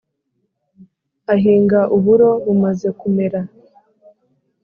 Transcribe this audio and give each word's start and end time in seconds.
ahinga 1.33 1.79
uburo. 1.95 2.29
bumaze 2.45 2.87
kumera 2.99 3.39